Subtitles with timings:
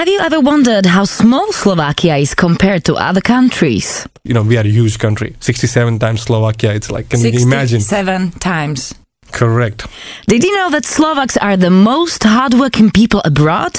[0.00, 4.08] Have you ever wondered how small Slovakia is compared to other countries?
[4.24, 5.36] You know, we are a huge country.
[5.40, 6.72] 67 times Slovakia.
[6.72, 7.82] It's like, can you imagine?
[7.82, 8.94] Seven times.
[9.30, 9.86] Correct.
[10.26, 13.78] Did you know that Slovaks are the most hardworking people abroad?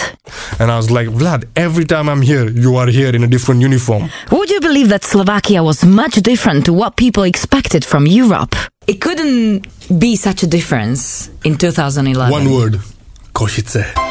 [0.60, 3.62] And I was like, Vlad, every time I'm here, you are here in a different
[3.62, 4.12] uniform.
[4.32, 8.54] Would you believe that Slovakia was much different to what people expected from Europe?
[8.86, 9.66] It couldn't
[9.98, 12.30] be such a difference in 2011.
[12.32, 12.80] One word.
[13.34, 14.11] Košice.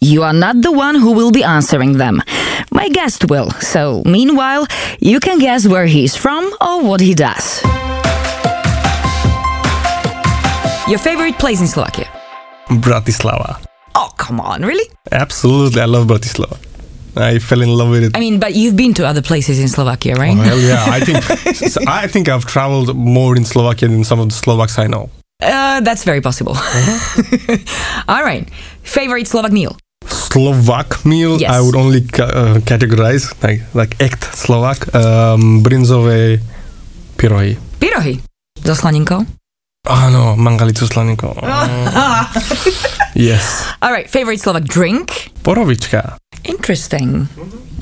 [0.00, 2.22] You are not the one who will be answering them.
[2.70, 4.66] My guest will, so meanwhile,
[5.00, 7.60] you can guess where he's from or what he does.
[10.88, 12.06] Your favorite place in Slovakia?
[12.68, 13.58] Bratislava.
[13.96, 14.88] Oh, come on, really?
[15.10, 15.80] Absolutely.
[15.82, 16.56] I love Bratislava.
[17.16, 18.16] I fell in love with it.
[18.16, 20.36] I mean, but you've been to other places in Slovakia, right?
[20.36, 24.34] Well, yeah, I think I think I've traveled more in Slovakia than some of the
[24.34, 25.10] Slovaks I know.
[25.42, 26.54] Uh, that's very possible.
[28.08, 28.48] All right.
[28.82, 29.76] Favorite Slovak meal?
[30.28, 31.48] Slovak meal, Yes.
[31.50, 36.38] I would only ca- uh, categorize like like act Slovak, um, brinzové
[37.16, 37.56] pyrohy.
[37.80, 38.20] Pyrohy.
[38.60, 39.24] So slaninkou?
[39.88, 41.32] Áno, mangalicu slaninko.
[43.16, 43.64] yes.
[43.80, 44.04] All right.
[44.04, 45.32] Favorite Slovak drink?
[45.40, 46.20] Borovička.
[46.44, 47.24] Interesting.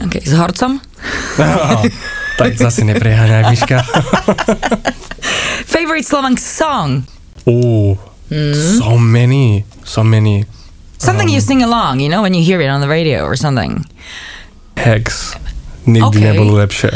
[0.06, 0.22] Okay.
[0.22, 0.78] S horcom?
[2.38, 3.82] tak zase nepreháňaj, Miška.
[5.72, 7.02] Favorite Slovak song?
[7.46, 7.98] oh,
[8.78, 10.46] so many, so many.
[10.98, 13.84] Something you sing along, you know, when you hear it on the radio or something.
[14.76, 15.34] Hex.
[15.86, 16.90] Nikdy Okay.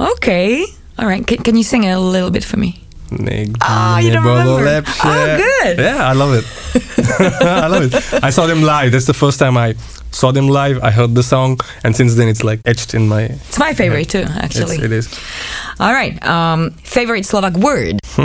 [0.00, 0.64] Okay.
[0.98, 1.26] All right.
[1.26, 2.82] Can, can you sing a little bit for me?
[3.10, 4.82] Nikdy Ah, you don't remember.
[5.04, 5.78] Oh, good.
[5.78, 6.44] Yeah, I love it.
[7.42, 8.24] I love it.
[8.24, 8.92] I saw them live.
[8.92, 9.74] That's the first time I
[10.10, 10.82] saw them live.
[10.82, 13.22] I heard the song, and since then it's like etched in my.
[13.48, 14.78] It's my favorite too, It's, actually.
[14.78, 15.08] it is.
[15.78, 16.20] All right.
[16.26, 18.00] Um, favorite Slovak word?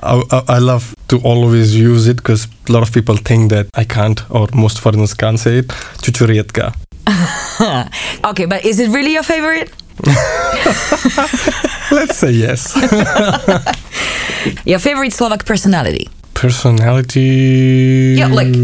[0.00, 3.66] I, I, I love to always use it because a lot of people think that
[3.74, 5.68] I can't, or most foreigners can't say it.
[6.02, 6.72] Čučurietka.
[8.24, 9.70] Okay, but is it really your favorite?
[11.90, 12.74] Let's say yes.
[14.64, 16.08] Your favorite Slovak personality?
[16.34, 18.14] Personality.
[18.18, 18.54] Yeah, like-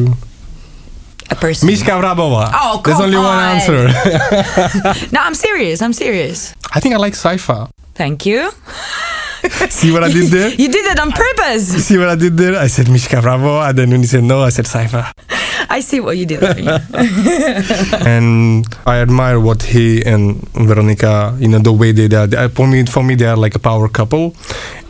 [1.30, 1.68] A person.
[1.68, 2.50] Miška Vrabova.
[2.52, 3.88] Oh, There's only one answer.
[5.10, 5.80] No, I'm serious.
[5.80, 6.54] I'm serious.
[6.74, 7.70] I think I like Sajfa.
[7.96, 8.50] Thank you.
[9.70, 10.48] See what I did there?
[10.50, 11.86] You did it on purpose.
[11.86, 12.56] See what I did there?
[12.56, 15.12] I said Mishka Bravo, and then when he said no, I said Sajfa.
[15.68, 16.58] I see what you did there.
[16.58, 16.80] yeah.
[18.06, 22.34] and I admire what he and Veronica, you know, the way they did.
[22.54, 24.34] For me, for me, they are like a power couple,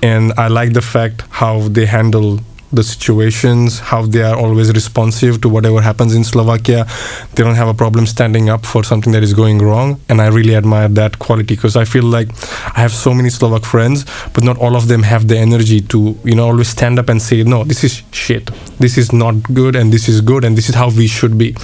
[0.03, 2.41] and I like the fact how they handle
[2.75, 6.87] the situations, how they are always responsive to whatever happens in Slovakia.
[7.35, 10.29] They don't have a problem standing up for something that is going wrong, and I
[10.29, 12.29] really admire that quality because I feel like
[12.77, 16.17] I have so many Slovak friends, but not all of them have the energy to,
[16.25, 19.77] you know, always stand up and say, no, this is shit, this is not good,
[19.77, 21.57] and this is good, and this is how we should be.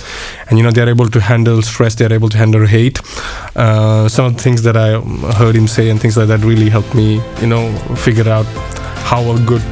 [0.49, 3.01] And you know, they're able to handle stress, they're able to handle hate.
[3.57, 5.01] Uh, some of the things that I
[5.35, 8.47] heard him say and things like that really helped me, you know, figure out
[9.11, 9.63] how a good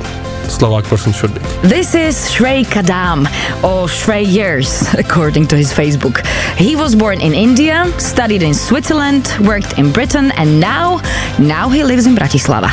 [0.48, 1.40] Slovak person should be.
[1.62, 3.26] This is Shrey Kadam,
[3.62, 6.26] or Shrey Years, according to his Facebook.
[6.56, 11.00] He was born in India, studied in Switzerland, worked in Britain, and now,
[11.38, 12.70] now he lives in Bratislava.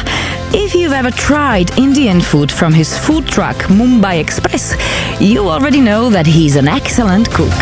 [0.54, 4.76] If you've ever tried Indian food from his food truck MumBhai Express,
[5.20, 7.60] you already know that he's an excellent cook.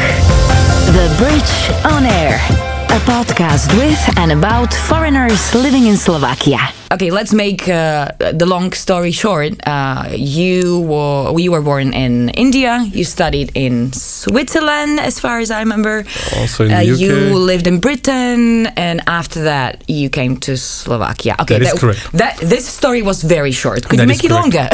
[0.94, 6.60] The Bridge on Air, a podcast with and about foreigners living in Slovakia.
[6.92, 9.54] Okay, let's make uh, the long story short.
[9.66, 12.86] Uh, you were you were born in India.
[12.94, 16.06] You studied in Switzerland, as far as I remember.
[16.38, 17.00] Also in Uh, the UK.
[17.02, 21.34] you lived in Britain, and after that, you came to Slovakia.
[21.42, 22.06] Okay, That is correct.
[22.14, 23.90] That this story was very short.
[23.90, 24.54] Could That you is make it correct.
[24.54, 24.70] longer?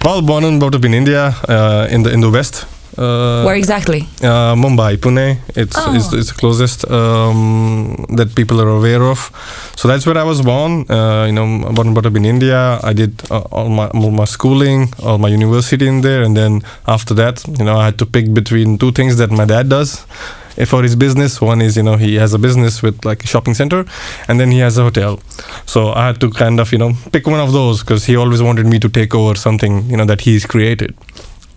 [0.04, 2.64] Well, born and brought up in India, uh, in the in the west,
[2.98, 4.00] Uh, Where exactly?
[4.22, 5.38] uh, Mumbai, Pune.
[5.56, 5.94] It's, Oh.
[5.94, 9.30] it's it's the closest um, that people are aware of.
[9.76, 10.84] So that's where I was born.
[10.90, 12.80] Uh, you know, born and brought up in India.
[12.82, 16.62] I did uh, all my all my schooling, all my university in there, and then
[16.86, 20.04] after that, you know, I had to pick between two things that my dad does.
[20.58, 23.26] uh, For his business, one is you know he has a business with like a
[23.26, 23.84] shopping center,
[24.28, 25.20] and then he has a hotel.
[25.64, 28.42] So I had to kind of you know pick one of those because he always
[28.42, 30.92] wanted me to take over something you know that he's created.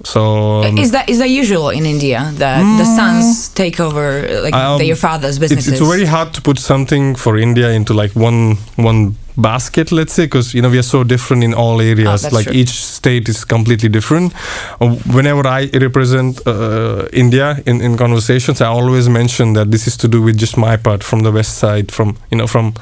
[0.04, 4.54] So um, is that is that usual in India that the sons take over like
[4.54, 5.74] Um, father's it's, businesses?
[5.74, 10.26] it's very hard to put something for India into like one one basket, let's say,
[10.26, 12.26] because you know we are so different in all areas.
[12.26, 12.54] Oh, like true.
[12.54, 14.34] each state is completely different.
[14.82, 19.98] Uh, whenever I represent uh, India in, in conversations, I always mention that this is
[19.98, 22.74] to do with just my part from the west side, from you know from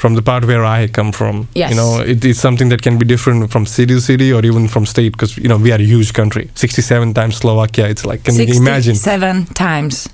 [0.00, 1.46] from the part where I come from.
[1.54, 1.70] Yes.
[1.70, 4.66] You know, it is something that can be different from city to city or even
[4.66, 6.48] from state because you know we are a huge country.
[6.54, 7.88] Sixty-seven times Slovakia.
[7.88, 8.94] It's like can you imagine?
[8.94, 10.08] Sixty-seven times.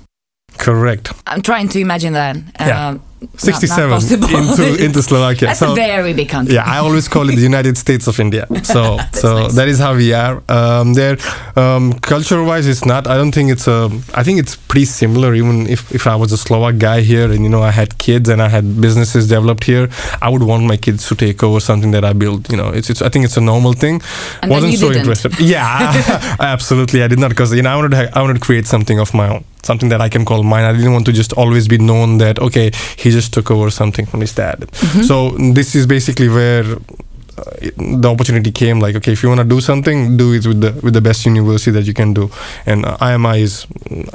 [0.57, 1.13] Correct.
[1.25, 2.35] I'm trying to imagine that.
[2.59, 2.87] Yeah.
[2.89, 3.01] Um,
[3.37, 4.29] 67 possible.
[4.29, 5.47] into into Slovakia.
[5.49, 6.55] That's So- a very big country.
[6.55, 8.45] yeah, I always call it the United States of India.
[8.67, 9.55] So so nice.
[9.55, 11.17] that is how we are um, there.
[11.55, 13.07] Um, culture wise, it's not.
[13.07, 13.89] I don't think it's a.
[14.13, 15.33] I think it's pretty similar.
[15.33, 18.29] Even if if I was a Slovak guy here and you know I had kids
[18.29, 19.89] and I had businesses developed here,
[20.21, 22.51] I would want my kids to take over something that I built.
[22.51, 22.89] You know, it's.
[22.89, 24.01] it's I think it's a normal thing.
[24.43, 25.07] And you so didn't.
[25.07, 25.39] interested.
[25.39, 27.01] Yeah, absolutely.
[27.03, 29.13] I did not because you know I wanted to, I wanted to create something of
[29.13, 30.63] my own, something that I can call mine.
[30.63, 34.05] I didn't want to just always be known that okay, he just took over something
[34.05, 34.59] from his dad.
[34.59, 35.01] Mm-hmm.
[35.03, 36.63] So this is basically where
[37.37, 37.43] uh,
[38.01, 38.79] the opportunity came.
[38.79, 41.25] Like okay, if you want to do something, do it with the with the best
[41.25, 42.29] university that you can do.
[42.65, 43.65] And uh, IMI is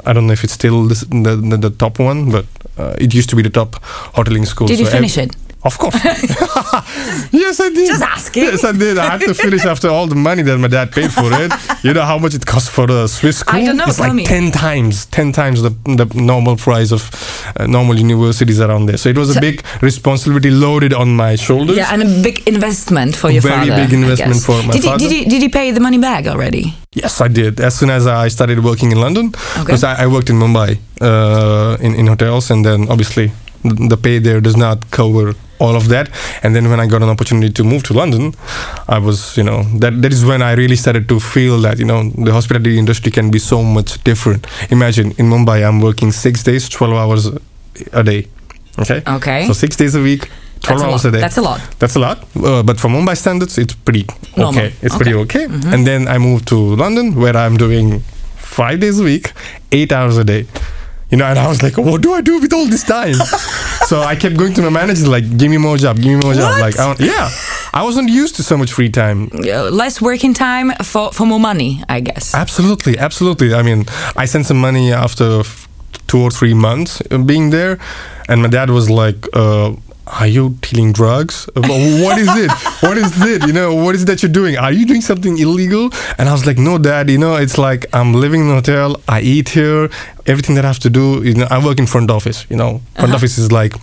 [0.05, 2.45] I don't know if it's still this, the, the the top one, but
[2.77, 3.75] uh, it used to be the top
[4.15, 4.67] hoteling school.
[4.67, 5.35] Did you So ev- finish it?
[5.65, 5.95] Of course.
[7.31, 7.87] yes, I did.
[7.87, 8.43] Just asking.
[8.43, 8.97] Yes, I did.
[8.97, 11.51] I had to finish after all the money that my dad paid for it.
[11.83, 13.55] You know how much it costs for a Swiss school?
[13.55, 14.25] I don't know, It's tell like me.
[14.25, 17.01] ten times, ten times the the normal price of
[17.57, 18.97] uh, normal universities around there.
[18.97, 21.77] So it was a big responsibility loaded on my shoulders.
[21.77, 23.71] Yeah, and a big investment for your Very father.
[23.71, 25.03] Very big investment for my did father.
[25.03, 26.73] He, did, he, did he pay the money back already?
[26.93, 27.59] Yes, I did.
[27.59, 29.63] As soon as I started working in London, Okay.
[29.65, 33.31] because I, I worked in Mumbai uh, in in hotels, and then obviously
[33.89, 35.33] the pay there does not cover
[35.63, 36.05] all of that.
[36.43, 38.33] And then when I got an opportunity to move to London,
[38.87, 41.85] I was, you know, that that is when I really started to feel that you
[41.91, 44.41] know the hospitality industry can be so much different.
[44.77, 47.23] Imagine in Mumbai, I'm working six days, twelve hours
[48.01, 48.21] a day.
[48.79, 49.01] Okay.
[49.17, 49.39] Okay.
[49.47, 50.29] So six days a week.
[50.63, 51.09] 12 That's a hours lot.
[51.09, 51.21] a day.
[51.25, 51.59] That's a lot.
[51.79, 52.17] That's a lot,
[52.49, 54.05] uh, but for Mumbai standards, it's pretty
[54.37, 54.61] Normal.
[54.63, 54.69] okay.
[54.81, 55.45] It's pretty okay.
[55.47, 55.73] Mm-hmm.
[55.73, 57.99] And then I moved to London, where I'm doing
[58.37, 59.33] five days a week,
[59.73, 60.45] eight hours a day.
[61.13, 63.13] You know, and I was like, what do I do with all this time?
[63.85, 66.33] so I kept going to my manager, like, give me more job, give me more
[66.33, 66.59] job.
[66.59, 67.29] Like, I yeah,
[67.71, 69.29] I wasn't used to so much free time.
[69.31, 72.33] Uh, less working time for, for more money, I guess.
[72.33, 73.53] Absolutely, absolutely.
[73.53, 75.67] I mean, I sent some money after f-
[76.07, 77.77] two or three months uh, being there,
[78.27, 79.73] and my dad was like, uh,
[80.07, 81.49] "Are you dealing drugs?
[81.55, 82.51] What is it?
[82.81, 83.45] What is it?
[83.47, 84.57] You know, what is it that you're doing?
[84.57, 87.09] Are you doing something illegal?" And I was like, "No, dad.
[87.09, 88.99] You know, it's like I'm living in a hotel.
[89.07, 89.89] I eat here.
[90.25, 91.21] Everything that I have to do.
[91.23, 92.45] You know, I work in front office.
[92.49, 93.15] You know, front uh-huh.
[93.15, 93.73] office is like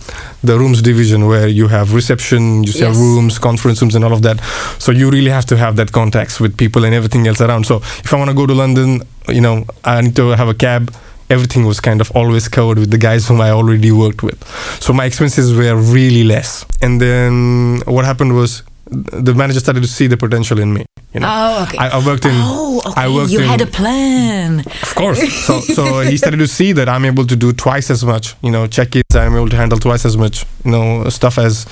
[0.43, 2.97] the rooms division where you have reception, you have Yes.
[2.97, 4.37] rooms, conference rooms, and all of that.
[4.79, 7.65] So you really have to have that contacts with people and everything else around.
[7.65, 10.53] So if I want to go to London, you know, I need to have a
[10.55, 10.91] cab.
[11.31, 14.39] Everything was kind of always covered with the guys whom I already worked with.
[14.85, 16.65] So my expenses were really less.
[16.81, 20.85] And then what happened was the manager started to see the potential in me.
[21.13, 21.77] You know, Oh, okay.
[21.77, 22.31] I, I worked in.
[22.33, 23.01] oh, okay.
[23.01, 24.59] I worked you in, had a plan.
[24.59, 25.21] of course.
[25.45, 28.51] So, so he started to see that I'm able to do twice as much, you
[28.51, 29.03] know, check-ins.
[29.13, 31.65] I'm able to handle twice as much, you know, stuff as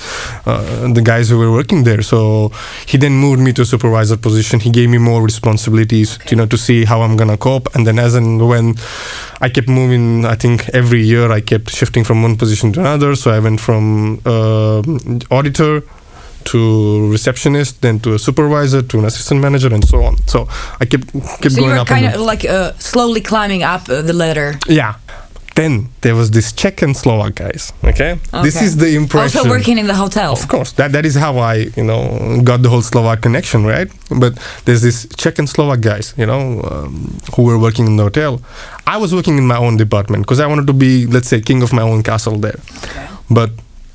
[0.46, 2.02] uh, the guys who were working there.
[2.02, 2.50] So
[2.86, 4.60] he then moved me to a supervisor position.
[4.60, 7.74] He gave me more responsibilities, you know, to see how I'm gonna cope.
[7.74, 8.74] And then as and when
[9.40, 13.14] I kept moving, I think every year I kept shifting from one position to another.
[13.16, 14.82] So I went from uh,
[15.30, 15.82] auditor
[16.44, 20.16] to receptionist, then to a supervisor, to an assistant manager, and so on.
[20.26, 20.46] So
[20.80, 21.86] I kept kept So you were up.
[21.86, 24.58] kind of like uh, slowly climbing up uh, the ladder.
[24.68, 24.94] yeah.
[25.56, 27.72] Then there was this Czech and Slovak guys.
[27.84, 29.40] Okay, this is the impression.
[29.44, 30.32] Also working in the hotel.
[30.32, 33.90] Of course, that that is how I you know got the whole Slovak connection, right?
[34.08, 38.04] But there's this Czech and Slovak guys, you know, um, who were working in the
[38.04, 38.40] hotel.
[38.86, 41.60] I was working in my own department because I wanted to be, let's say, king
[41.62, 42.60] of my own castle there.
[42.86, 43.08] Okay.
[43.28, 43.50] But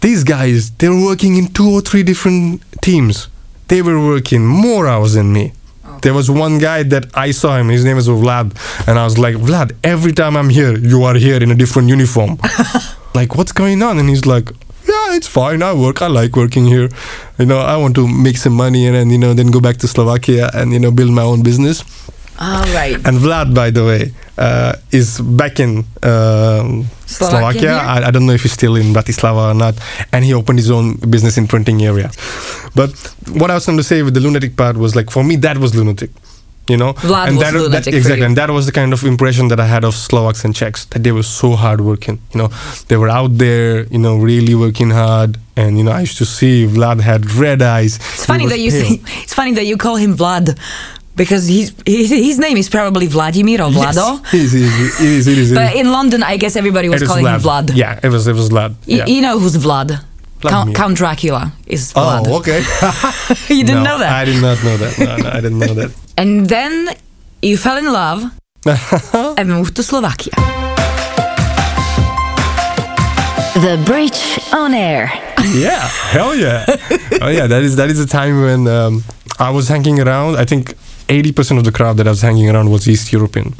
[0.06, 3.28] these guys, they were working in two or three different teams.
[3.70, 5.54] They were working more hours than me.
[5.84, 5.98] Oh.
[6.04, 7.70] There was one guy that I saw him.
[7.70, 8.48] His name is Vlad,
[8.88, 9.76] and I was like, Vlad.
[9.84, 12.38] Every time I'm here, you are here in a different uniform.
[13.16, 13.98] like, what's going on?
[13.98, 14.48] And he's like,
[14.88, 15.64] Yeah, it's fine.
[15.64, 16.04] I work.
[16.04, 16.90] I like working here.
[17.40, 19.78] You know, I want to make some money and then you know then go back
[19.78, 21.82] to Slovakia and you know build my own business.
[22.39, 22.96] All right.
[22.96, 27.77] And Vlad, by the way, uh, is back in um, Slovakia?
[27.77, 29.75] I, I don't know if he's still in Bratislava or not.
[30.12, 32.12] And he opened his own business in printing area.
[32.75, 32.92] But
[33.30, 35.58] what I was going to say with the lunatic part was like, for me, that
[35.58, 36.12] was lunatic.
[36.68, 39.04] You know, Vlad and was that, lunatic that exactly, and that was the kind of
[39.04, 42.20] impression that I had of Slovaks and Czechs that they were so hardworking.
[42.34, 42.48] You know,
[42.88, 45.38] they were out there, you know, really working hard.
[45.56, 47.98] And you know, I used to see Vlad had red eyes.
[47.98, 50.58] It's funny that you say, it's funny that you call him Vlad
[51.15, 54.19] because he's, his, his name is probably Vladimir or Vlado.
[54.34, 55.53] It is, it is, it is, it is.
[55.53, 57.72] But in London, I guess everybody was It is calling him Vlad.
[57.75, 58.75] Yeah, it was it was Vlad.
[58.86, 59.05] Yeah.
[59.05, 60.03] You know who's Vlad?
[60.41, 62.25] Count, Count Dracula is Vlad.
[62.27, 62.60] Oh, okay.
[63.53, 64.12] you didn't No, know that.
[64.12, 65.00] I did not know that.
[65.00, 65.91] No, no, I didn't know that.
[66.17, 66.89] And then
[67.41, 68.24] you fell in love
[69.38, 70.31] and moved to Slovakia.
[73.55, 75.10] The Bridge on Air.
[75.55, 76.65] yeah, hell yeah.
[77.22, 79.03] Oh yeah, that is that is a time when um,
[79.39, 80.36] I was hanging around.
[80.36, 80.75] I think.
[81.08, 83.54] 80% of the crowd that I was hanging around was East European.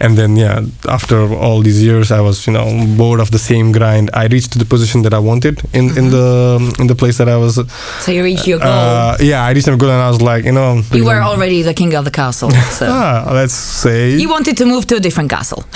[0.00, 3.72] And then, yeah, after all these years, I was, you know, bored of the same
[3.72, 4.10] grind.
[4.12, 7.36] I reached the position that I wanted in, in the in the place that I
[7.36, 7.54] was.
[8.00, 8.68] So you reached your goal.
[8.68, 10.82] Uh, yeah, I reached my goal and I was like, you know.
[10.92, 12.50] you were already the king of the castle.
[12.78, 14.16] So Ah, let's say.
[14.16, 15.64] you wanted to move to a different castle.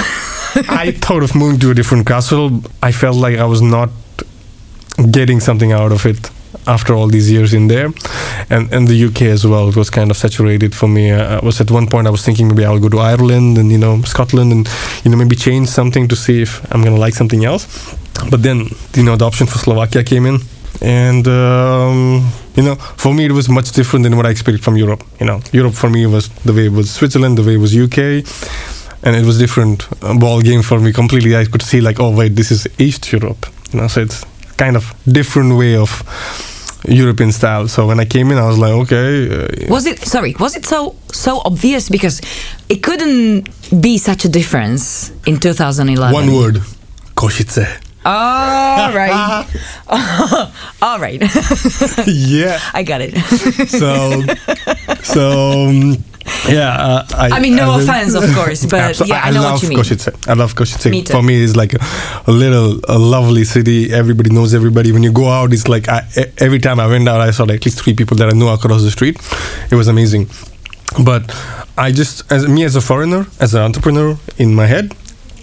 [0.84, 2.62] I thought of moving to a different castle.
[2.82, 3.90] I felt like I was not
[5.10, 6.30] getting something out of it
[6.66, 7.92] after all these years in there,
[8.50, 9.68] and and the UK as well.
[9.68, 11.10] It was kind of saturated for me.
[11.10, 13.70] Uh, I was at one point I was thinking maybe I'll go to Ireland and
[13.70, 14.68] you know Scotland and
[15.04, 17.66] you know maybe change something to see if I'm gonna like something else.
[18.30, 20.40] But then you know the option for Slovakia came in.
[20.80, 24.76] And um, you know, for me, it was much different than what I expected from
[24.76, 25.02] Europe.
[25.18, 27.74] You know, Europe for me was the way it was Switzerland, the way it was
[27.74, 27.98] UK,
[29.02, 31.36] and it was different uh, ball game for me completely.
[31.36, 34.24] I could see like, oh wait, this is East Europe, you know, so it's
[34.58, 35.90] kind of different way of
[36.88, 37.68] European style.
[37.68, 40.34] So when I came in, I was like, okay, uh, Was it sorry?
[40.38, 42.20] Was it so so obvious because
[42.68, 43.48] it couldn't
[43.80, 46.12] be such a difference in 2011?
[46.14, 46.62] one word,
[47.14, 47.66] Košice.
[48.04, 49.44] All right.
[50.82, 51.20] All right.
[52.06, 52.58] yeah.
[52.72, 53.16] I got it.
[53.68, 54.22] So,
[55.02, 55.68] so.
[55.68, 56.04] um,
[56.48, 59.52] yeah, uh, I, I mean, no I- offense, of course, but yeah, I know love
[59.54, 59.78] what you mean.
[59.78, 60.28] Košice.
[60.28, 60.90] I love Košice.
[60.90, 61.12] Me too.
[61.12, 61.78] For me, it's like a,
[62.26, 63.92] a little, a lovely city.
[63.92, 64.92] Everybody knows everybody.
[64.92, 66.02] When you go out, it's like I,
[66.38, 68.48] every time I went out, I saw like at least three people that I knew
[68.48, 69.16] across the street.
[69.70, 70.28] It was amazing.
[71.04, 71.22] But
[71.76, 74.94] I just, as me as a foreigner, as an entrepreneur in my head,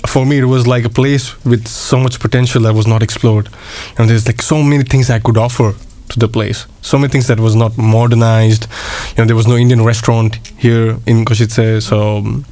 [0.08, 3.50] for me it was like a place with so much potential that was not explored.
[3.98, 5.74] And there's like so many things I could offer
[6.10, 6.66] to the place.
[6.82, 8.68] So many things that was not modernized.
[9.10, 12.46] You know, there was no Indian restaurant here in Košice, so um,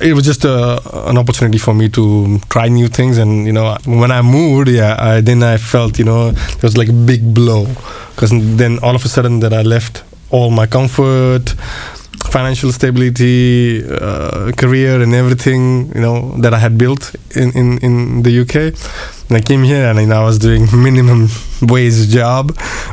[0.00, 3.18] it was just a, an opportunity for me to try new things.
[3.18, 6.76] And you know, when I moved, yeah, I, then I felt you know it was
[6.76, 7.66] like a big blow
[8.14, 11.54] because then all of a sudden that I left all my comfort
[12.28, 18.22] financial stability, uh, career, and everything you know that I had built in, in, in
[18.22, 18.74] the UK.
[19.30, 21.28] And I came here and I was doing minimum
[21.62, 22.48] wage job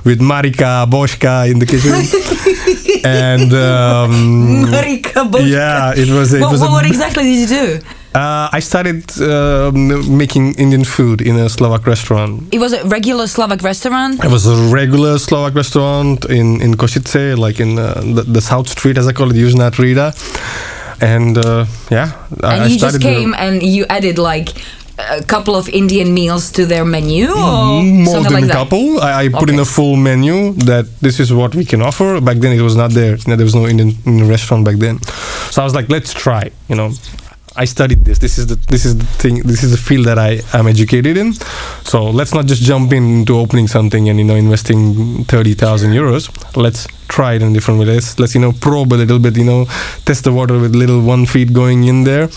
[0.05, 1.93] with Marika Boschka in the kitchen.
[3.03, 5.49] and um, Marika Boschka.
[5.49, 6.33] yeah, it was.
[6.33, 7.79] It What, was what, a, what exactly did you do?
[8.13, 12.53] uh, I started uh, making Indian food in a Slovak restaurant.
[12.53, 14.23] It was a regular Slovak restaurant.
[14.23, 18.69] It was a regular Slovak restaurant in in Košice, like in uh, the, the South
[18.69, 20.13] Street, as I call it, Južná Trieda.
[21.01, 22.13] And uh, yeah,
[22.45, 24.53] I- And I you just started the- came and you added like
[24.99, 28.99] a couple of Indian meals to their menu or Mm, more than like a couple.
[28.99, 32.19] I, I put in a full menu that this is what we can offer.
[32.21, 33.15] Back then, it was not there.
[33.17, 34.99] There was no Indian, Indian restaurant back then.
[35.51, 36.49] So I was like, let's try.
[36.67, 36.89] You know,
[37.57, 38.19] I studied this.
[38.19, 39.41] This is the this is the thing.
[39.41, 41.33] This is the field that I am educated in.
[41.83, 46.29] So let's not just jump into opening something and you know investing thirty thousand euros.
[46.55, 47.87] Let's try it in different way.
[47.87, 49.35] Let's let's you know probe a little bit.
[49.37, 49.65] You know,
[50.05, 52.29] test the water with little one feet going in there,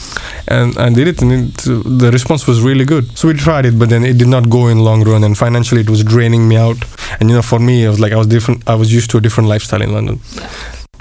[0.49, 1.21] and and did it.
[1.21, 1.57] And it,
[2.01, 3.17] the response was really good.
[3.19, 5.23] So we tried it, but then it did not go in long run.
[5.23, 6.79] And financially, it was draining me out.
[7.21, 8.67] And you know, for me, it was like I was different.
[8.67, 10.21] I was used to a different lifestyle in London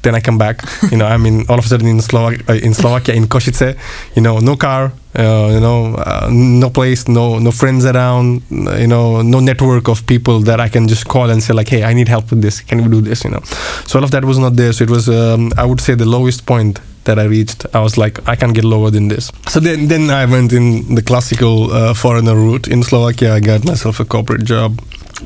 [0.03, 0.61] then I come back.
[0.91, 3.77] You know, I'm in all of a sudden in Slovak uh, in Slovakia in Košice.
[4.15, 4.91] You know, no car.
[5.17, 8.43] Uh, you know, uh, no place, no no friends around.
[8.49, 11.83] You know, no network of people that I can just call and say like, hey,
[11.83, 12.61] I need help with this.
[12.61, 13.23] Can we do this?
[13.23, 13.41] You know,
[13.85, 14.71] so all of that was not there.
[14.71, 17.65] So it was, um, I would say, the lowest point that I reached.
[17.73, 19.31] I was like, I can't get lower than this.
[19.47, 23.33] So then, then I went in the classical uh, foreigner route in Slovakia.
[23.33, 24.79] I got myself a corporate job.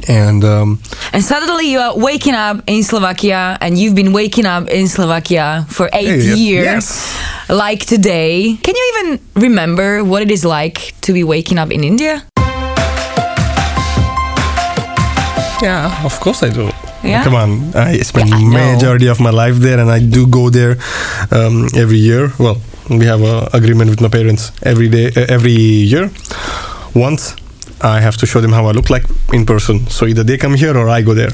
[0.07, 0.79] And um,
[1.13, 5.65] And suddenly you are waking up in Slovakia and you've been waking up in Slovakia
[5.69, 6.65] for eight years.
[6.65, 7.15] yes.
[7.49, 8.57] Like today.
[8.63, 12.23] Can you even remember what it is like to be waking up in India?
[15.61, 16.67] Yeah, of course I do.
[17.03, 17.23] Yeah?
[17.23, 20.49] Come on, I spend Yeah, I majority of my life there, and I do go
[20.49, 20.75] there
[21.31, 22.31] um, every year.
[22.39, 22.59] Well,
[22.89, 26.11] we have an agreement with my parents every day, uh, every year.
[26.95, 27.35] Once,
[27.83, 29.87] I have to show them how I look like in person.
[29.87, 31.31] So either they come here or I go there.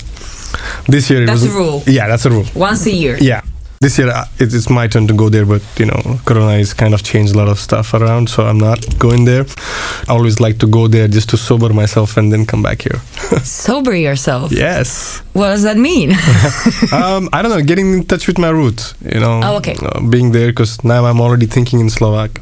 [0.87, 1.83] This year, it That's was the rule.
[1.85, 2.45] Yeah, that's the rule.
[2.55, 3.17] Once a year.
[3.21, 3.41] Yeah.
[3.81, 6.73] This year uh, it, it's my turn to go there, but you know, Corona has
[6.73, 9.45] kind of changed a lot of stuff around, so I'm not going there.
[10.09, 12.99] I always like to go there just to sober myself and then come back here.
[13.43, 14.51] Sober yourself.
[14.51, 15.21] yes.
[15.31, 16.11] What does that mean?
[16.91, 19.39] um, I don't know, getting in touch with my roots, you know.
[19.41, 19.77] Oh, okay.
[19.81, 22.41] uh, being there because now I'm already thinking in Slovak.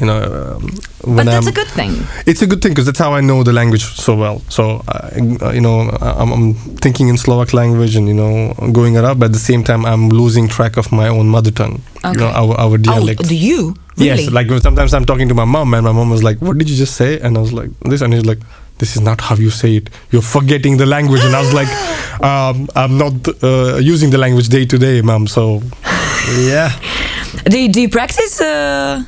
[0.00, 0.78] You know, um,
[1.16, 2.04] but that's I'm, a good thing.
[2.26, 4.42] it's a good thing because that's how I know the language so well.
[4.48, 5.10] So, uh,
[5.52, 9.18] you know, I'm, I'm thinking in Slovak language and, you know, going around.
[9.18, 11.80] But at the same time, I'm losing track of my own mother tongue.
[12.04, 13.20] You know, our, our dialect.
[13.24, 13.74] Oh, do you?
[13.96, 14.24] Really?
[14.24, 16.68] Yes, like sometimes I'm talking to my mom and my mom was like, "What did
[16.68, 18.40] you just say?" And I was like, "This," and he's like,
[18.76, 19.88] "This is not how you say it.
[20.10, 21.68] You're forgetting the language." And I was like,
[22.22, 25.62] um, "I'm not uh, using the language day to day, mom." So,
[26.44, 26.78] yeah,
[27.44, 28.38] do, you, do you practice?
[28.38, 29.02] Uh,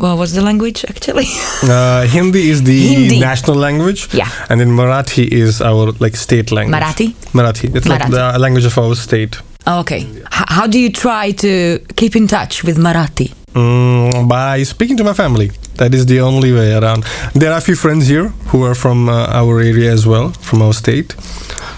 [0.00, 1.26] well, what's the language actually?
[1.64, 3.20] uh, Hindi is the Hindi.
[3.20, 4.08] national language.
[4.12, 4.28] Yeah.
[4.50, 6.80] and then Marathi is our like state language.
[6.82, 7.14] Marathi?
[7.32, 7.74] Marathi.
[7.76, 9.36] It's like the language of our state.
[9.66, 10.00] Oh, okay.
[10.00, 13.32] H- how do you try to keep in touch with Marathi?
[13.54, 15.50] Mm, by speaking to my family.
[15.76, 17.04] That is the only way around.
[17.34, 20.62] There are a few friends here who are from uh, our area as well, from
[20.62, 21.14] our state.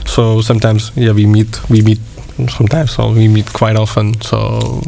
[0.07, 1.61] So sometimes, yeah, we meet.
[1.71, 1.99] We meet
[2.49, 4.21] sometimes, so we meet quite often.
[4.23, 4.81] So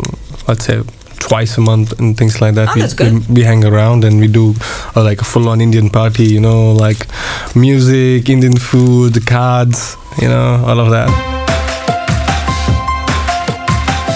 [0.49, 0.83] let's say
[1.23, 2.69] twice a month and things like that.
[2.71, 3.29] Oh, we, good.
[3.29, 4.55] we we hang around and we do
[4.97, 6.25] uh, like a full-on Indian party.
[6.25, 7.07] You know, like
[7.55, 9.97] music, Indian food, cards.
[10.21, 11.09] You know, all of that.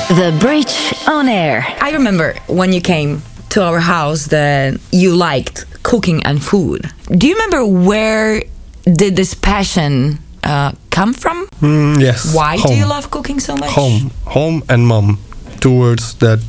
[0.09, 1.67] The Bridge on Air.
[1.81, 6.81] I remember when you came to our house that you liked cooking and food.
[7.11, 8.43] Do you remember where
[8.85, 11.47] did this passion uh, come from?
[11.61, 12.35] Mm, yes.
[12.35, 13.71] Why do you love cooking so much?
[13.71, 15.19] home home and mom
[15.61, 16.41] two words that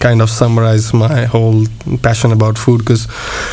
[0.00, 1.64] kind of summarize my whole
[2.02, 3.08] passion about food because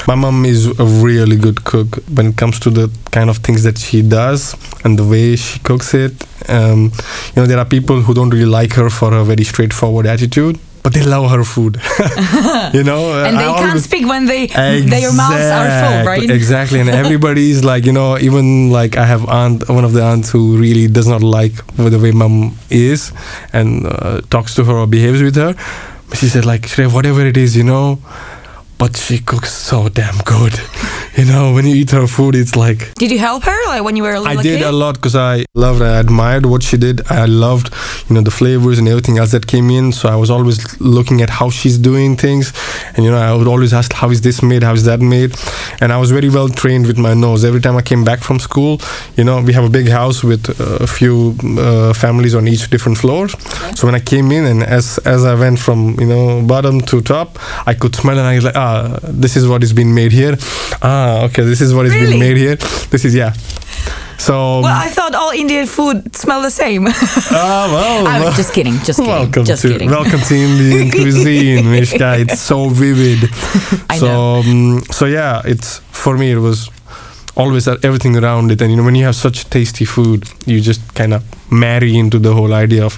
[0.08, 3.64] my mom is a really good cook when it comes to the kind of things
[3.64, 6.14] that she does and the way she cooks it
[6.50, 6.92] um,
[7.34, 10.60] you know there are people who don't really like her for her very straightforward attitude
[10.84, 11.78] but they love her food
[12.74, 16.30] you know And I they can't always- speak when they their mouths are full, right?
[16.40, 20.30] Exactly, and everybody's like, you know, even like I have aunt, one of the aunts
[20.30, 23.12] who really does not like the way mom is
[23.52, 25.56] and uh, talks to her or behaves with her.
[26.14, 28.00] She said like, "Shreya, whatever it is, you know,
[28.78, 30.54] but she cooks so damn good.
[31.18, 33.96] You know, when you eat her food, it's like Did you help her like when
[33.96, 34.68] you were a I little I did kid?
[34.68, 37.10] a lot because I loved, I admired what she did.
[37.10, 37.74] I loved,
[38.10, 39.94] you know, the flavors and everything else that came in.
[39.94, 42.52] So I was always looking at how she's doing things,
[42.96, 44.62] and you know, I would always ask, "How is this made?
[44.64, 45.32] How is that made?"
[45.82, 47.46] And I was very well trained with my nose.
[47.46, 48.82] Every time I came back from school,
[49.16, 51.16] you know, we have a big house with uh, a few
[51.58, 53.32] uh, families on each different floors.
[53.78, 57.00] So when I came in, and as as I went from you know bottom to
[57.02, 57.30] top,
[57.66, 60.36] I could smell, and I was like, "Ah, this is what is being made here.
[60.82, 62.08] Ah, okay, this is what is Really?
[62.08, 62.56] being made here.
[62.92, 63.34] This is yeah."
[64.18, 66.88] So well, I thought all Indian food smell the same.
[67.38, 69.90] Ah, well, I'm just kidding, just kidding, welcome just to kidding.
[69.90, 72.18] welcome to Indian cuisine, Mishka.
[72.20, 73.30] It's so vivid.
[73.90, 74.40] I so know.
[74.40, 76.70] um, so yeah, it's for me it was
[77.36, 80.62] always that everything around it, and you know when you have such tasty food, you
[80.62, 82.98] just kind of marry into the whole idea of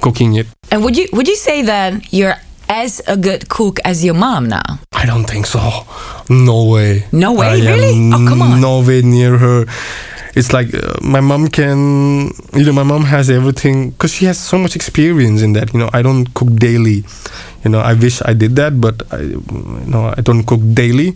[0.00, 0.46] cooking it.
[0.70, 2.36] And would you would you say that you're
[2.68, 4.78] as a good cook as your mom now?
[5.04, 5.60] I don't think so.
[6.30, 7.04] No way.
[7.12, 7.46] No way?
[7.46, 8.10] I Really?
[8.14, 8.58] Oh, come on.
[8.58, 9.66] No way near her.
[10.34, 14.38] It's like uh, my mom can, you know, my mom has everything because she has
[14.38, 15.74] so much experience in that.
[15.74, 17.04] You know, I don't cook daily.
[17.64, 21.14] You know, I wish I did that, but I, you know, I don't cook daily.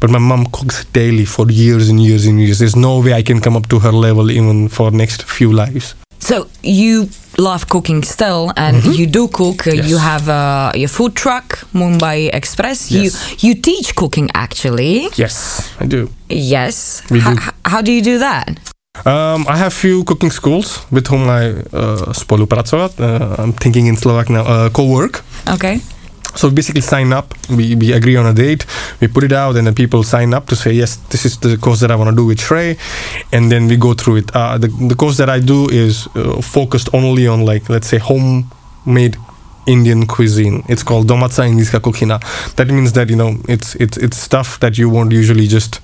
[0.00, 2.58] But my mom cooks daily for years and years and years.
[2.58, 5.94] There's no way I can come up to her level even for next few lives.
[6.20, 9.66] So you love cooking still, and you do cook.
[9.66, 10.06] Uh, You Mm-hmm.
[10.06, 12.90] Have uh, your food truck, MumBhai Express.
[12.90, 13.02] Yes.
[13.42, 15.08] You you teach cooking actually.
[15.16, 16.08] Yes, I do.
[16.28, 17.02] Yes.
[17.10, 17.40] We Ho- do.
[17.64, 18.48] how do you do that?
[19.04, 22.96] Um, I have few cooking schools with whom I uh, spolupracovat.
[23.00, 24.44] Uh, I'm thinking in Slovak now.
[24.48, 25.20] Uh, co-work.
[25.48, 25.80] Okay.
[26.36, 27.34] So we basically sign up.
[27.48, 28.66] We, we agree on a date.
[29.00, 31.56] We put it out, and then people sign up to say yes, this is the
[31.56, 32.78] course that I want to do with Shrey,
[33.32, 34.30] and then we go through it.
[34.36, 37.98] Uh, the the course that I do is uh, focused only on like let's say
[37.98, 39.16] homemade
[39.66, 40.62] Indian cuisine.
[40.68, 42.20] It's called domaca indijska kuchina.
[42.56, 45.80] That means that you know it's it's it's stuff that you won't usually just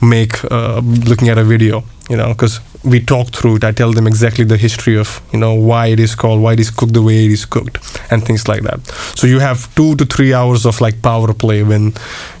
[0.00, 1.84] make uh, looking at a video.
[2.10, 3.64] You know, because we talk through it.
[3.64, 6.60] I tell them exactly the history of you know why it is called, why it
[6.60, 7.76] is cooked the way it is cooked,
[8.10, 8.80] and things like that.
[9.14, 11.92] So you have two to three hours of like power play when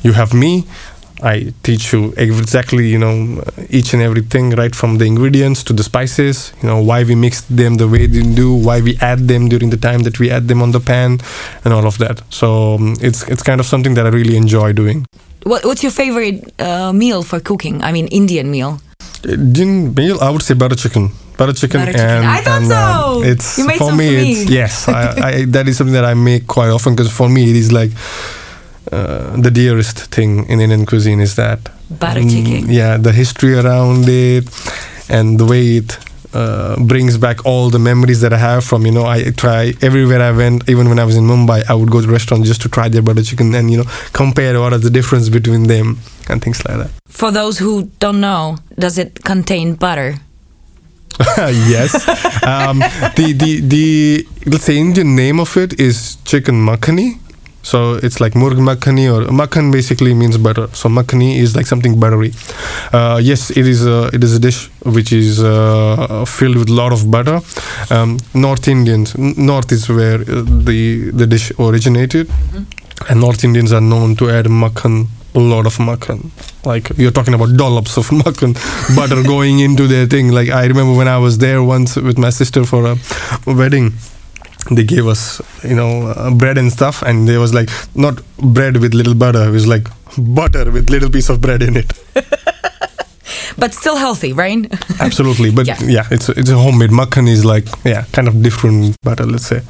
[0.02, 0.64] you have me
[1.22, 5.82] I teach you exactly, you know, each and everything, right from the ingredients to the
[5.82, 9.48] spices, you know, why we mix them the way they do, why we add them
[9.48, 11.18] during the time that we add them on the pan,
[11.64, 12.22] and all of that.
[12.30, 15.06] So um, it's it's kind of something that I really enjoy doing.
[15.48, 17.82] What, what's your favorite uh, meal for cooking?
[17.82, 18.80] I mean, Indian meal.
[19.24, 21.10] Indian meal, I would say butter chicken.
[21.38, 22.10] Butter chicken, Butter chicken.
[22.10, 23.30] and, I thought and, um, so.
[23.30, 24.06] it's You made for me.
[24.06, 24.32] for me.
[24.42, 27.42] It's yes, I, I, that is something that I make quite often because for me
[27.50, 27.92] it is like
[28.92, 32.70] uh, the dearest thing in Indian cuisine is that Butter Mm, chicken.
[32.70, 34.44] yeah, the history around it
[35.08, 35.96] and the way it
[36.34, 40.20] uh, brings back all the memories that I have from you know I try everywhere
[40.22, 42.68] I went even when I was in Mumbai I would go to restaurants just to
[42.68, 46.42] try their butter chicken and you know compare what is the difference between them and
[46.42, 46.90] things like that.
[47.08, 50.16] For those who don't know, does it contain butter?
[51.38, 51.94] yes.
[52.46, 52.78] Um,
[53.16, 57.18] the, the the let's say Indian name of it is chicken makhani.
[57.70, 60.68] So it's like murg makhani or makhan basically means butter.
[60.80, 62.32] So makhani is like something buttery.
[62.92, 64.60] Uh, yes, it is a it is a dish
[64.96, 67.40] which is uh, filled with a lot of butter.
[67.90, 72.30] Um, North Indians, North is where uh, the the dish originated,
[73.10, 76.30] and North Indians are known to add makhan a lot of makhan.
[76.64, 78.54] Like you're talking about dollops of makhan
[78.96, 80.30] butter going into their thing.
[80.40, 82.96] Like I remember when I was there once with my sister for a
[83.46, 83.92] wedding.
[84.70, 88.76] They gave us, you know, uh, bread and stuff, and there was like not bread
[88.78, 89.44] with little butter.
[89.48, 91.92] It was like butter with little piece of bread in it.
[93.58, 94.70] But still healthy, right?
[95.00, 95.78] Absolutely, but Yeah.
[95.82, 99.26] yeah, it's a, it's a homemade makhan is like yeah, kind of different butter.
[99.26, 99.62] Let's say.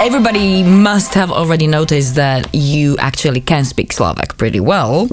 [0.00, 5.08] Everybody must have already noticed that you actually can speak Slovak pretty well.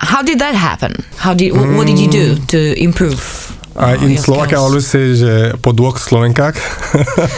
[0.00, 0.94] How did that happen?
[1.16, 3.57] How did wh- what did you do to improve?
[3.78, 4.64] In your Slovak, I skills?
[4.66, 6.58] always say že podvok Slovenkák.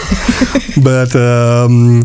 [0.88, 2.00] but um,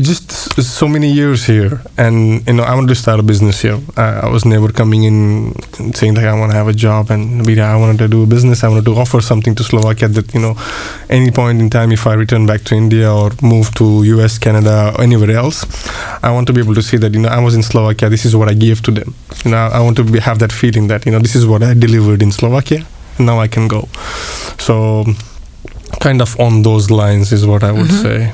[0.00, 0.30] just
[0.62, 3.78] so many years here, and you know, I wanted to start a business here.
[3.96, 5.52] I, I was never coming in
[5.94, 8.26] saying like I want to have a job and be I wanted to do a
[8.26, 8.62] business.
[8.62, 10.54] I wanted to offer something to Slovakia that you know,
[11.08, 14.92] any point in time, if I return back to India or move to US, Canada,
[14.96, 15.64] or anywhere else,
[16.22, 18.08] I want to be able to see that you know I was in Slovakia.
[18.08, 19.14] This is what I gave to them.
[19.44, 21.62] You know, I want to be, have that feeling that you know this is what
[21.62, 22.84] I delivered in Slovakia.
[23.20, 23.88] Now I can go.
[24.58, 25.04] So,
[26.00, 28.02] kind of on those lines is what I would mm-hmm.
[28.02, 28.32] say.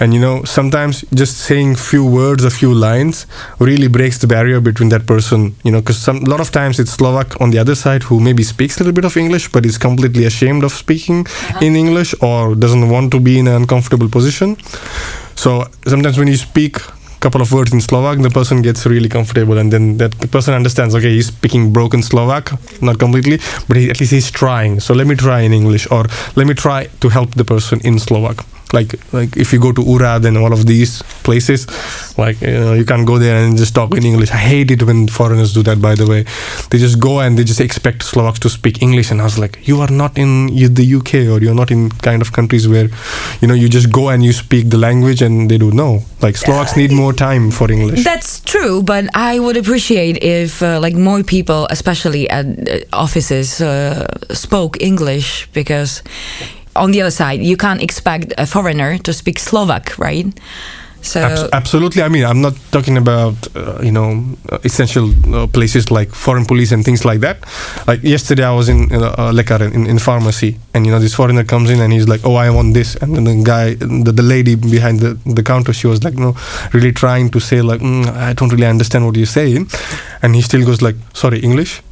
[0.00, 3.26] And you know, sometimes just saying few words, a few lines,
[3.60, 5.54] really breaks the barrier between that person.
[5.62, 8.42] You know, because a lot of times it's Slovak on the other side who maybe
[8.42, 11.60] speaks a little bit of English, but is completely ashamed of speaking uh-huh.
[11.62, 14.56] in English or doesn't want to be in an uncomfortable position.
[15.36, 16.78] So sometimes when you speak
[17.22, 20.94] couple of words in Slovak, the person gets really comfortable, and then that person understands.
[20.94, 22.50] Okay, he's speaking broken Slovak,
[22.82, 24.80] not completely, but he, at least he's trying.
[24.80, 26.04] So let me try in English, or
[26.34, 28.44] let me try to help the person in Slovak.
[28.72, 31.66] Like like if you go to Urad and all of these places,
[32.18, 34.30] like you, know, you can't go there and just talk in English.
[34.30, 35.80] I hate it when foreigners do that.
[35.80, 36.24] By the way,
[36.70, 39.66] they just go and they just expect Slovaks to speak English, and I was like,
[39.66, 42.88] you are not in the UK or you're not in kind of countries where,
[43.40, 46.02] you know, you just go and you speak the language, and they do no.
[46.20, 48.04] Like Slovaks need more time for English.
[48.04, 53.60] That's true, but I would appreciate if uh, like more people, especially at uh, offices,
[53.60, 56.02] uh, spoke English because
[56.76, 60.32] on the other side, you can't expect a foreigner to speak Slovak, right?
[61.02, 62.02] So Abs- absolutely.
[62.02, 66.46] I mean, I'm not talking about uh, you know uh, essential uh, places like foreign
[66.46, 67.38] police and things like that.
[67.88, 71.42] Like yesterday, I was in uh, Lekaren in, in pharmacy, and you know this foreigner
[71.42, 74.22] comes in and he's like, "Oh, I want this," and then the guy, the, the
[74.22, 76.36] lady behind the, the counter, she was like, "No,"
[76.72, 79.68] really trying to say like, mm, "I don't really understand what you're saying,"
[80.22, 81.82] and he still goes like, "Sorry, English,"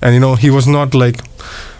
[0.00, 1.75] and you know he was not like uh,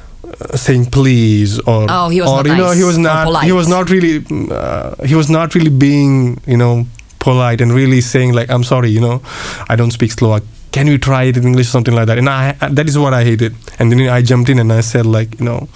[0.54, 3.52] saying please or Oh, he was or not you know nice he was not he
[3.52, 6.86] was not really uh, he was not really being you know
[7.18, 9.20] polite and really saying like i'm sorry you know
[9.68, 10.42] i don't speak slovak.
[10.72, 12.18] Can you try it in english something like that?
[12.20, 13.56] And i that is what i hated.
[13.80, 15.68] And then i jumped in and i said like you know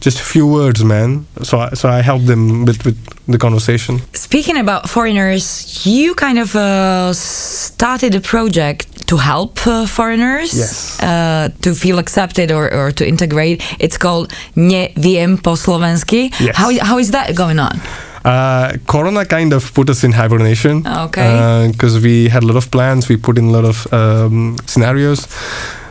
[0.00, 1.26] just a few words man.
[1.44, 2.96] So I, so i helped them with with
[3.28, 4.00] the conversation.
[4.16, 11.00] Speaking about foreigners, you kind of uh, started a project to help uh, foreigners Yes.
[11.02, 13.60] uh, to feel accepted or, or to integrate.
[13.80, 16.30] It's called NeViem po slovensky.
[16.40, 16.56] Yes.
[16.56, 17.80] How, how is that going on?
[18.24, 20.84] Uh, Corona kind of put us in hibernation.
[20.86, 21.68] Okay.
[21.72, 25.26] Because we had a lot of plans, we put in a lot of um, scenarios.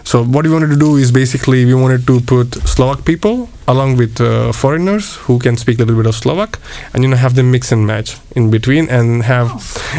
[0.07, 3.97] So what we wanted to do is basically we wanted to put Slovak people along
[3.97, 6.59] with uh, foreigners who can speak a little bit of Slovak,
[6.93, 9.51] and you know have them mix and match in between, and have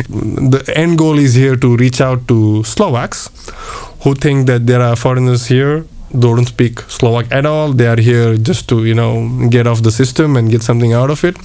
[0.08, 3.28] the end goal is here to reach out to Slovaks
[4.00, 5.84] who think that there are foreigners here
[6.18, 7.76] don't speak Slovak at all.
[7.76, 11.10] They are here just to you know get off the system and get something out
[11.10, 11.36] of it.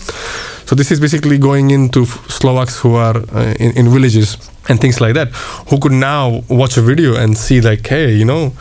[0.63, 4.37] So this is basically going into Slovaks who are uh, in, in villages
[4.69, 5.29] and things like that,
[5.69, 8.53] who could now watch a video and see like, hey, you know,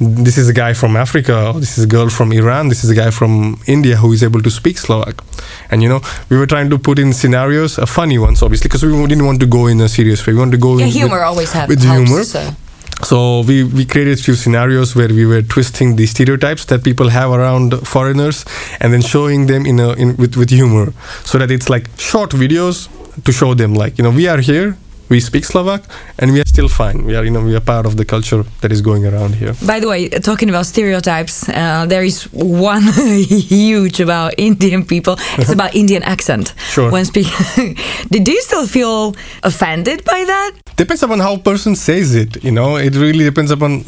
[0.00, 2.94] this is a guy from Africa, this is a girl from Iran, this is a
[2.94, 5.22] guy from India who is able to speak Slovak.
[5.70, 8.82] And you know, we were trying to put in scenarios, uh, funny ones, obviously, because
[8.84, 10.32] we didn't want to go in a serious way.
[10.32, 12.08] We wanted to go Yeah, in humor with, always have, with helps.
[12.08, 12.24] humor.
[12.24, 12.50] So.
[13.04, 17.08] So we, we created a few scenarios where we were twisting the stereotypes that people
[17.08, 18.44] have around foreigners
[18.80, 20.92] and then showing them in a in with, with humor.
[21.24, 22.88] So that it's like short videos
[23.24, 24.76] to show them like, you know, we are here,
[25.12, 25.84] we speak Slovak
[26.18, 27.04] and we are still fine.
[27.04, 29.52] We are you know, we are part of the culture that is going around here.
[29.66, 32.82] By the way, talking about stereotypes, uh, there is one
[33.52, 35.16] huge about Indian people.
[35.36, 36.54] It's about Indian accent.
[36.72, 36.90] Sure.
[36.90, 37.76] When speaking,
[38.24, 40.50] do you still feel offended by that?
[40.76, 42.76] Depends upon how person says it, you know.
[42.76, 43.84] It really depends upon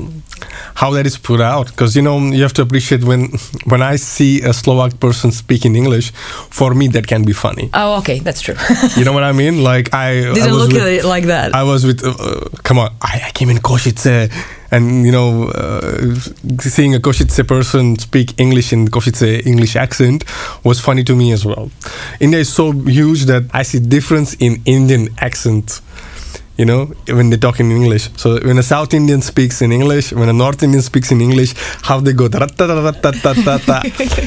[0.74, 3.28] how that is put out because you know you have to appreciate when
[3.66, 6.12] when I see a Slovak person speaking English,
[6.50, 7.70] for me that can be funny.
[7.74, 8.56] Oh, okay, that's true.
[8.96, 9.62] You know what I mean?
[9.64, 11.54] Like I I Didn't was look with- at it like that.
[11.54, 14.30] I was with, uh, uh, come on, I, I came in Košice
[14.70, 16.14] and, you know, uh,
[16.60, 20.24] seeing a Košice person speak English in Košice English accent
[20.64, 21.70] was funny to me as well.
[22.20, 25.80] India is so huge that I see difference in Indian accent.
[26.56, 28.10] You know, when they talk in English.
[28.16, 31.54] So when a South Indian speaks in English, when a North Indian speaks in English,
[31.82, 32.26] how they go,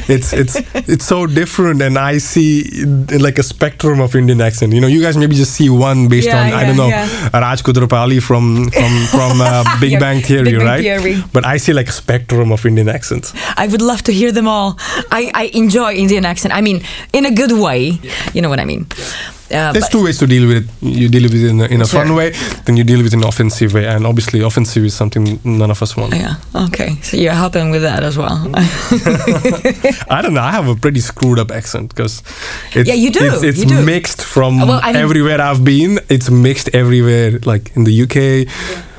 [0.08, 2.84] it's it's it's so different, and I see
[3.18, 4.72] like a spectrum of Indian accent.
[4.74, 7.08] You know, you guys maybe just see one based Yeah, on I don't know yeah.
[7.32, 10.82] Raj Koothrappali from from from uh, Big Yeah, Bang Theory, Big Bang right?
[10.82, 11.22] Theory.
[11.32, 13.32] But I see like a spectrum of Indian accents.
[13.56, 14.76] I would love to hear them all.
[15.10, 16.52] I, I enjoy Indian accent.
[16.54, 17.98] I mean, in a good way.
[18.34, 18.86] You know what I mean?
[19.50, 20.70] Uh, There's two ways to deal with it.
[20.82, 22.04] You deal with it in a, in a Sure.
[22.04, 22.32] fun way,
[22.66, 25.70] then you deal with it in an offensive way, and obviously offensive is something none
[25.70, 26.12] of us want.
[26.14, 26.34] yeah.
[26.66, 26.96] Okay.
[27.02, 28.36] So you're helping with that as well.
[30.10, 30.42] I don't know.
[30.42, 32.22] I have a pretty screwed up accent because
[32.74, 33.84] it's Yeah, you do, It's, it's you do.
[33.84, 35.98] mixed from Well, I mean- everywhere I've been.
[36.08, 38.46] It's mixed everywhere, like in the UK,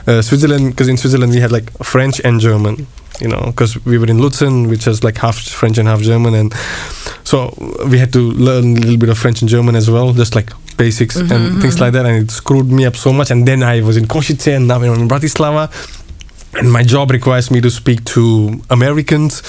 [0.08, 0.72] uh, Switzerland.
[0.72, 2.88] Because in Switzerland we had like French and German.
[3.20, 6.34] You know, because we were in Luzern, which is like half French and half German,
[6.34, 6.54] and
[7.24, 7.54] so
[7.92, 10.52] we had to learn a little bit of French and German as well, just like
[10.78, 12.06] basics Mm-hmm, and things like that.
[12.06, 13.30] And it screwed me up so much.
[13.32, 15.70] And then I was in Košice, and now I'm in Bratislava,
[16.58, 19.44] and my job requires me to speak to Americans.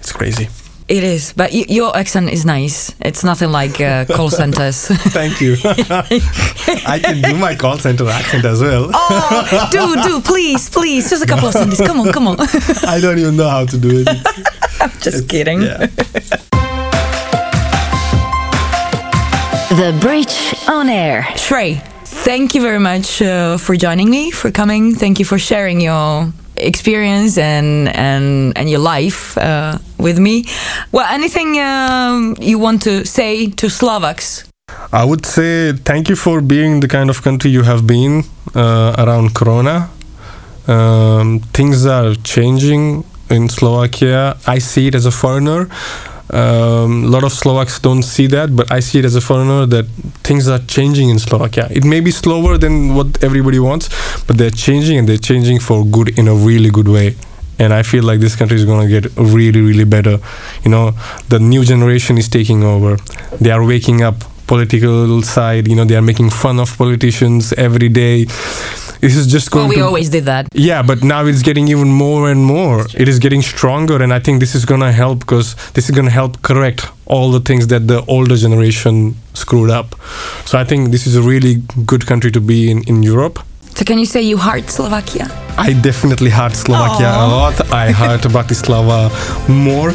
[0.00, 0.48] It's crazy.
[0.88, 1.32] It is.
[1.32, 2.94] But y- your accent is nice.
[3.00, 4.86] It's nothing like uh, call centers.
[5.12, 5.56] Thank you.
[5.64, 8.90] I can do my call center accent as well.
[8.92, 11.10] oh, do, do, please, please.
[11.10, 11.86] Just a couple of sentences.
[11.86, 12.36] Come on, come on.
[12.86, 14.08] I don't even know how to do it.
[14.80, 15.62] I'm just kidding.
[15.62, 15.86] Yeah.
[19.68, 21.22] The Bridge on Air.
[21.34, 24.94] Shrey, thank you very much uh, for joining me, for coming.
[24.94, 30.44] Thank you for sharing your experience and and and your life uh, with me.
[30.92, 34.44] Well, anything um, you want to say to Slovaks?
[34.92, 38.94] I would say thank you for being the kind of country you have been uh,
[38.98, 39.90] around Corona.
[40.66, 44.36] Um, things are changing in Slovakia.
[44.46, 45.68] I see it as a foreigner.
[46.30, 49.66] Um, a lot of Slovaks don't see that, but I see it as a foreigner
[49.66, 49.86] that
[50.24, 51.68] things are changing in Slovakia.
[51.70, 53.88] It may be slower than what everybody wants,
[54.26, 57.14] but they're changing and they're changing for good in a really good way.
[57.58, 60.18] And I feel like this country is going to get really, really better.
[60.62, 60.92] You know,
[61.28, 62.96] the new generation is taking over.
[63.40, 65.68] They are waking up political side.
[65.68, 68.26] You know, they are making fun of politicians every day.
[69.00, 70.46] This is just going Well, we to always did that.
[70.54, 72.86] yeah, but now it's getting even more and more.
[72.94, 76.10] It is getting stronger, and I think this is gonna help because this is gonna
[76.10, 79.94] help correct all the things that the older generation screwed up.
[80.44, 83.38] So I think this is a really good country to be in in Europe.
[83.76, 85.28] So can you say you heart Slovakia?
[85.58, 87.60] I definitely heart Slovakia a lot.
[87.72, 89.12] I heart Bratislava
[89.48, 89.92] more,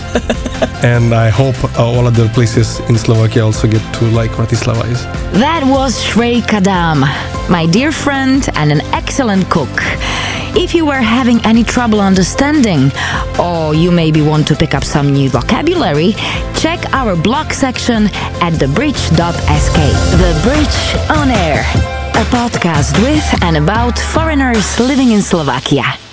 [0.85, 5.01] and I hope uh, all other places in Slovakia also get to like Bratislava is.
[5.33, 7.09] That was Shrey Kadam,
[7.49, 9.73] my dear friend and an excellent cook.
[10.53, 12.91] If you were having any trouble understanding,
[13.41, 16.13] or you maybe want to pick up some new vocabulary,
[16.53, 18.13] check our blog section
[18.45, 19.77] at thebridge.sk.
[20.21, 20.77] The Bridge
[21.17, 21.63] on Air,
[22.15, 26.10] a podcast with and about foreigners living in Slovakia.